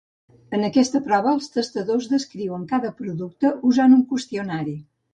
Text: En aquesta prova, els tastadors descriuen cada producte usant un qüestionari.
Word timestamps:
En 0.59 0.63
aquesta 0.69 1.01
prova, 1.07 1.33
els 1.41 1.51
tastadors 1.57 2.09
descriuen 2.15 2.65
cada 2.75 2.93
producte 3.03 3.55
usant 3.75 3.99
un 4.01 4.07
qüestionari. 4.15 4.79